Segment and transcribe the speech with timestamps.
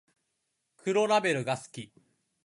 [0.77, 1.91] 黒ラベルが好き